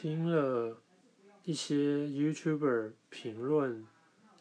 [0.00, 0.80] 听了
[1.42, 1.74] 一些
[2.06, 3.84] YouTuber 评论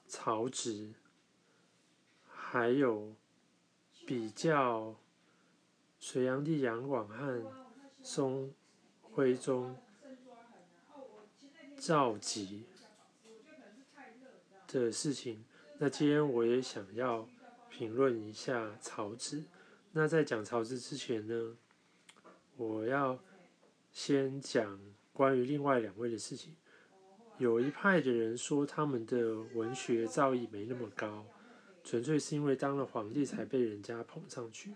[0.07, 0.93] 曹植，
[2.27, 3.15] 还有
[4.05, 4.95] 比较
[5.97, 7.41] 隋炀帝杨广和
[8.03, 8.53] 宋
[9.01, 9.75] 徽宗
[11.75, 12.61] 赵佶
[14.67, 15.43] 的事情，
[15.79, 17.27] 那今天我也想要
[17.67, 19.43] 评论一下曹植。
[19.91, 21.57] 那在讲曹植之前呢，
[22.57, 23.17] 我要
[23.91, 24.79] 先讲
[25.17, 26.55] 关于另外两位的事情。
[27.39, 31.25] 有一派的人说他们的文学造诣没那么高，
[31.83, 34.75] 纯粹是因为当了皇帝才被人家捧上去。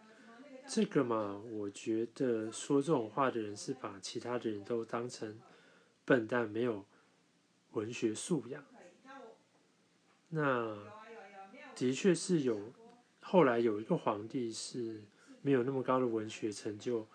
[0.68, 5.40] 这个嘛，我觉得说这种话的人是把其他的人都当成
[6.06, 6.84] 笨蛋，没有
[7.74, 8.64] 文学素养。
[10.30, 10.76] 那
[11.76, 12.74] 的确是有，
[13.22, 15.04] 后来有一个皇帝是
[15.44, 17.08] 没有那么高的文学成就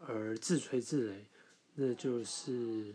[0.00, 1.24] 而自吹自擂，
[1.74, 2.94] 那就是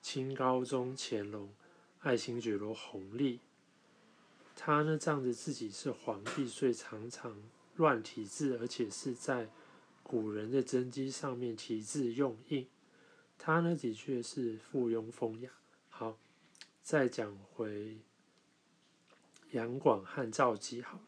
[0.00, 1.52] 清高宗乾隆
[2.00, 3.40] 爱新觉罗弘历。
[4.54, 7.42] 他呢仗着自己是皇帝，所以常常
[7.76, 9.48] 乱题字，而且是在
[10.02, 12.68] 古人的真迹上面题字用印。
[13.38, 15.50] 他呢的确是附庸风雅。
[15.88, 16.18] 好，
[16.82, 17.98] 再讲回。
[19.52, 21.06] 杨广和赵佶好了，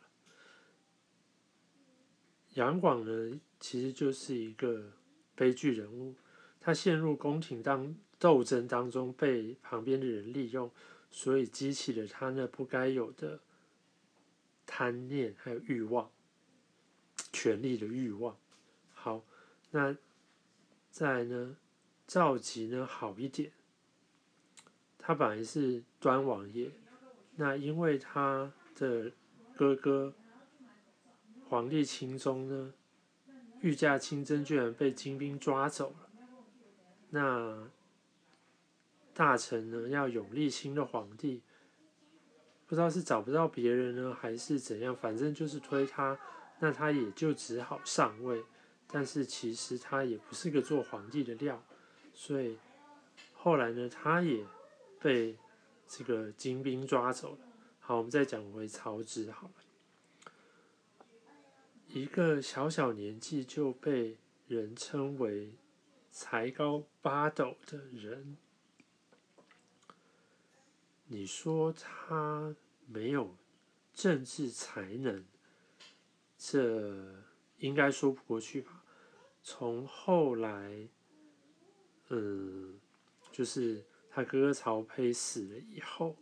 [2.54, 4.92] 杨广呢，其实就是一个
[5.34, 6.14] 悲剧人物，
[6.60, 10.70] 他陷入宫廷当斗争当中，被旁边的人利用，
[11.10, 13.40] 所以激起了他那不该有的
[14.66, 16.10] 贪念还有欲望，
[17.32, 18.36] 权力的欲望。
[18.92, 19.24] 好，
[19.70, 19.96] 那
[20.90, 21.56] 再呢，
[22.06, 23.50] 赵佶呢好一点，
[24.98, 26.70] 他本来是端王爷。
[27.36, 29.10] 那因为他的
[29.56, 30.12] 哥哥
[31.48, 32.74] 皇帝钦宗呢，
[33.62, 36.09] 御驾亲征，居然被金兵抓走了。
[37.10, 37.70] 那
[39.12, 41.42] 大臣呢要永立新的皇帝，
[42.66, 46.18] 不知道是找不到别人呢，还是怎样，反正就是推他，
[46.58, 48.42] 那他也就只好上位。
[48.86, 51.62] 但是其实他也不是个做皇帝的料，
[52.12, 52.58] 所以
[53.34, 54.44] 后来呢，他也
[54.98, 55.36] 被。
[55.92, 57.38] 这个金兵抓走了。
[57.80, 60.32] 好，我们再讲回曹植好了。
[61.88, 64.16] 一个小小年纪就被
[64.46, 65.52] 人称为
[66.10, 68.36] 才高八斗的人，
[71.06, 72.54] 你说他
[72.86, 73.36] 没有
[73.94, 75.24] 政治才能，
[76.36, 77.22] 这
[77.58, 78.84] 应该说不过去吧？
[79.42, 80.88] 从后来，
[82.08, 82.80] 嗯，
[83.32, 83.84] 就是。
[84.12, 86.16] 他哥哥曹丕死了以后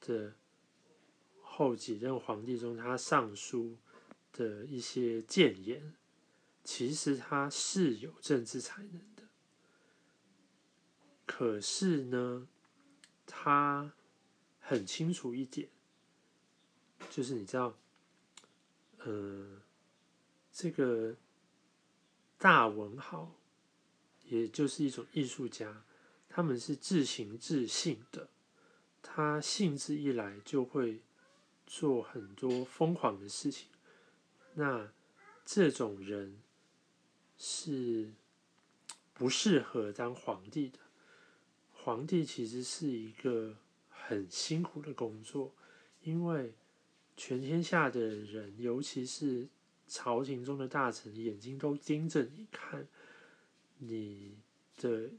[0.00, 0.32] 的
[1.42, 3.76] 后几任皇帝中，他上书
[4.32, 5.94] 的一些谏言，
[6.68, 9.22] 其实他是有政治才能的。
[11.24, 12.46] 可是呢，
[13.24, 13.94] 他
[14.60, 15.70] 很清楚一点，
[17.08, 17.74] 就是你知道，
[18.98, 19.62] 呃，
[20.52, 21.16] 这个
[22.36, 23.34] 大文豪，
[24.26, 25.86] 也就是一种艺术家。
[26.28, 28.28] 他们是自行自信的，
[29.00, 31.00] 他兴致一来就会
[31.66, 33.68] 做很多疯狂的事情。
[34.52, 34.92] 那
[35.46, 36.42] 这种人
[37.38, 38.10] 是
[39.14, 40.78] 不适合当皇帝的。
[41.72, 43.56] 皇帝其实是一个
[43.88, 45.54] 很辛苦的工作，
[46.02, 46.52] 因为
[47.16, 49.48] 全天下的人，尤其是
[49.86, 52.86] 朝廷中的大臣，眼睛都盯着你看，
[53.78, 54.36] 你
[54.76, 55.10] 的。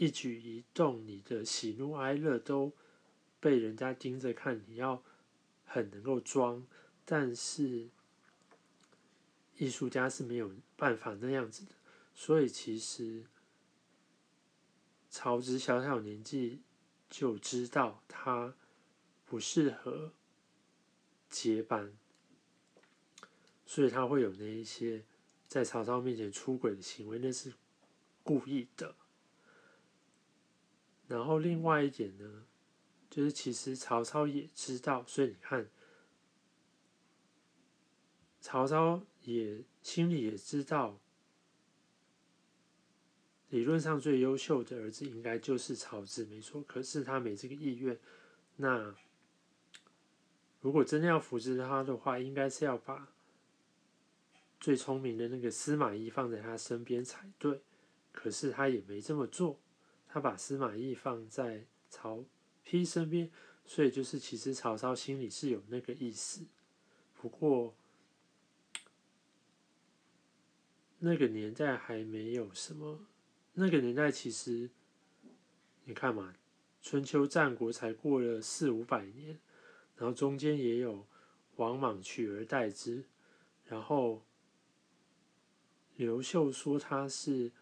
[0.00, 2.72] 一举一动，你的喜怒哀乐都
[3.40, 4.62] 被人家盯着看。
[4.68, 5.02] 你要
[5.64, 6.64] 很能够装，
[7.04, 7.88] 但是
[9.58, 11.72] 艺术家是没有办法那样子的。
[12.14, 13.24] 所以其实
[15.10, 16.62] 曹植小小年纪
[17.08, 18.54] 就知道他
[19.24, 20.12] 不适合
[21.28, 21.92] 接班，
[23.66, 25.04] 所以他会有那一些
[25.46, 27.52] 在曹操面前出轨的行为，那是
[28.22, 28.94] 故意的。
[31.06, 32.46] 然后另外一点呢，
[33.08, 35.70] 就是其实曹操也知道，所以你看，
[38.40, 40.98] 曹操也心里也知道，
[43.50, 46.62] 理论上最优秀的儿子应该就是曹植，没错。
[46.62, 47.98] 可是他没这个意愿。
[48.56, 48.94] 那
[50.60, 53.08] 如果真的要扶持他的话，应该是要把
[54.58, 57.60] 最聪明的那个司马懿放在他身边才对。
[58.12, 59.58] 可是他也没这么做。
[60.08, 62.24] 他把司马懿放在曹
[62.66, 63.30] 丕身边，
[63.64, 66.46] 所以就是其实曹操心里是有那个意思，
[67.14, 67.74] 不过
[71.00, 73.06] 那个年代还没有什么
[73.54, 74.68] 那个年代其实，
[75.84, 76.34] 你看嘛，
[76.82, 79.38] 春秋战国才过了四五百年，
[79.96, 81.06] 然后中间也有
[81.56, 83.04] 王莽取而代之，
[83.64, 84.24] 然后
[85.96, 87.52] 刘秀说他是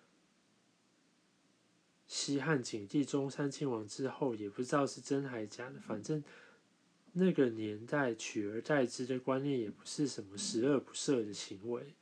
[2.06, 6.22] 西汉景帝中山靖王之后，也不知道是真还是假的，反正
[7.12, 11.94] 那个年代取而代之的观念也不是什么十恶不赦的行为。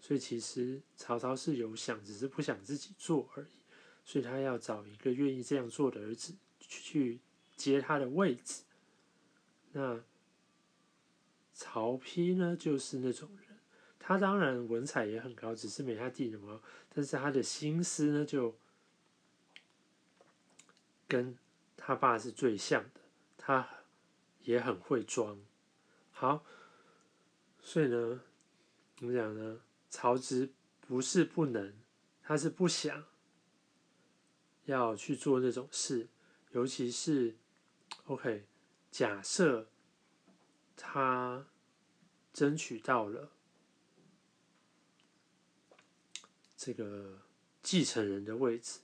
[0.00, 3.56] 所以其实曹操是有想，只是不想自己做而已。
[4.04, 7.20] 所以他要找一个愿意这样做的儿子去去
[7.56, 8.62] 接他的位置。
[9.72, 10.00] 那
[11.52, 13.58] 曹丕呢，就是那种人，
[13.98, 16.62] 他当然文采也很高，只是没他弟那么高。
[16.88, 18.56] 但是他的心思呢，就
[21.08, 21.36] 跟
[21.76, 23.00] 他爸是最像的。
[23.36, 23.68] 他
[24.42, 25.40] 也很会装。
[26.12, 26.44] 好，
[27.60, 28.20] 所以呢，
[28.96, 29.60] 怎么讲呢？
[29.88, 31.74] 曹植不是不能，
[32.22, 33.04] 他是不想
[34.64, 36.08] 要去做那种事，
[36.50, 37.36] 尤其是
[38.04, 38.46] OK，
[38.90, 39.70] 假设
[40.76, 41.46] 他
[42.32, 43.32] 争取到了
[46.56, 47.22] 这个
[47.62, 48.80] 继承人的位置，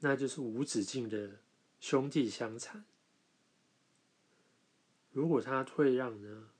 [0.00, 1.40] 那就是无止境的
[1.80, 2.84] 兄弟相残。
[5.10, 6.50] 如果他退让呢，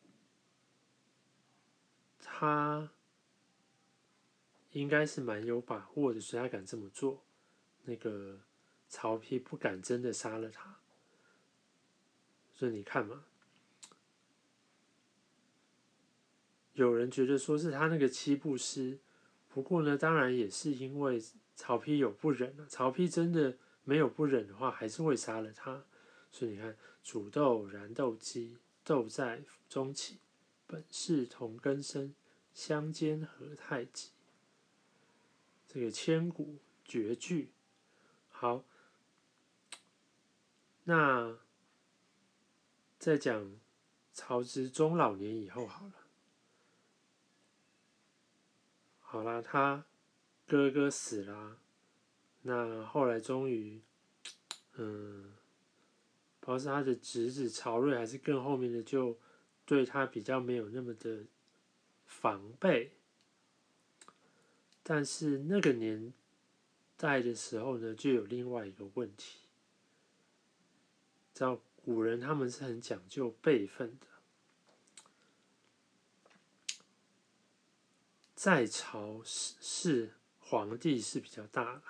[2.18, 2.90] 他。
[4.74, 7.24] 应该是蛮有把握的，所以他敢这么做。
[7.84, 8.40] 那个
[8.88, 10.78] 曹丕不敢真的杀了他，
[12.52, 13.24] 所以你看嘛，
[16.72, 18.98] 有人觉得说是他那个七步诗，
[19.48, 21.22] 不过呢，当然也是因为
[21.54, 22.66] 曹丕有不忍了。
[22.66, 25.84] 曹丕真的没有不忍的话，还是会杀了他。
[26.32, 30.18] 所以你看，煮豆燃豆萁，豆在釜中泣，
[30.66, 32.14] 本是同根生，
[32.54, 34.13] 相煎何太急。
[35.74, 37.50] 这个千古绝句，
[38.30, 38.62] 好，
[40.84, 41.36] 那
[42.96, 43.58] 再讲
[44.12, 45.92] 曹植中老年以后好了，
[49.00, 49.84] 好啦，他
[50.46, 51.58] 哥哥死了，
[52.42, 53.82] 那后来终于，
[54.74, 55.34] 嗯，
[56.38, 59.18] 不知道是他的侄子曹睿，还是更后面的，就
[59.66, 61.24] 对他比较没有那么的
[62.06, 62.92] 防备。
[64.86, 66.12] 但是那个年
[66.94, 69.38] 代的时候呢，就有另外一个问题，
[71.32, 74.06] 知道古人他们是很讲究辈分的，
[78.34, 81.82] 在朝是是皇帝是比较大了，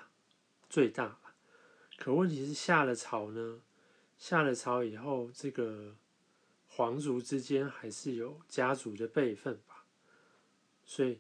[0.71, 1.35] 最大了。
[1.97, 3.61] 可问题是下了朝呢，
[4.17, 5.97] 下了朝以后，这个
[6.69, 9.85] 皇族之间还是有家族的辈分吧，
[10.87, 11.19] 所以。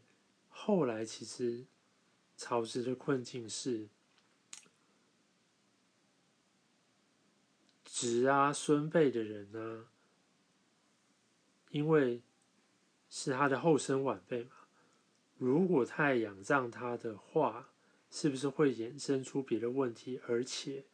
[0.56, 1.66] 后来其实
[2.36, 3.88] 曹植的困境是
[7.84, 9.88] 侄啊孙辈的人呢，
[11.70, 12.22] 因为
[13.10, 14.50] 是他的后生晚辈嘛，
[15.36, 17.68] 如果太仰仗他的话，
[18.10, 20.18] 是不是会衍生出别的问题？
[20.26, 20.86] 而且，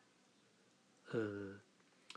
[1.10, 1.60] 呃，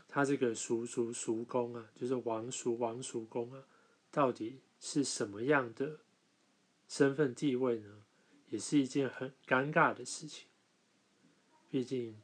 [0.08, 3.62] 他这个叔叔叔公啊，就是王叔王叔公啊，
[4.10, 6.00] 到底是什么样的？
[6.96, 8.04] 身份地位呢，
[8.50, 10.46] 也是一件很尴尬的事情。
[11.68, 12.22] 毕竟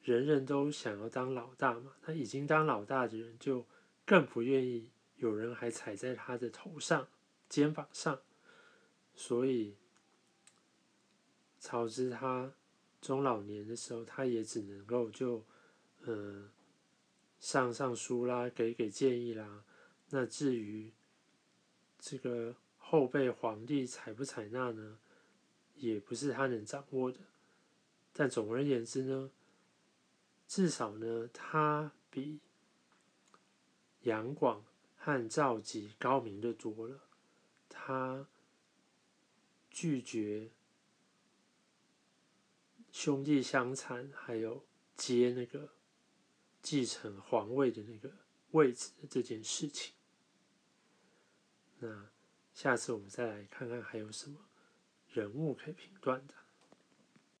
[0.00, 3.66] 人人都想要当老大嘛，他已经当老大的人就
[4.06, 7.08] 更不愿意有人还踩在他的头上、
[7.48, 8.22] 肩膀上。
[9.12, 9.76] 所以
[11.58, 12.52] 曹植他
[13.00, 15.44] 中老年的时候，他也只能够就
[16.02, 16.48] 嗯
[17.40, 19.64] 上上书啦，给给建议啦。
[20.10, 20.92] 那至于
[21.98, 22.54] 这个。
[22.92, 24.98] 后被皇帝采不采纳呢，
[25.76, 27.20] 也不是他能掌握的。
[28.12, 29.30] 但总而言之呢，
[30.46, 32.38] 至少呢，他比
[34.02, 34.62] 杨广
[34.98, 37.00] 和赵佶高明的多了。
[37.70, 38.26] 他
[39.70, 40.50] 拒绝
[42.92, 44.62] 兄弟相残，还有
[44.98, 45.70] 接那个
[46.60, 48.12] 继承皇位的那个
[48.50, 49.94] 位置的这件事情。
[51.78, 52.11] 那。
[52.52, 54.38] 下次我们再来看看还有什么
[55.08, 56.34] 人物可以评断的。